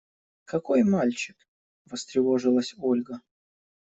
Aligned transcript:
–Какой 0.51 0.81
мальчик?– 0.81 1.37
встревожилась 1.93 2.73
Ольга. 2.79 3.21